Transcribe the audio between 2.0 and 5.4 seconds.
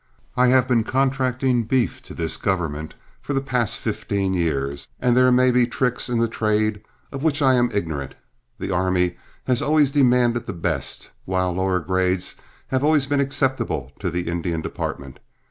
to this government for the past fifteen years, and there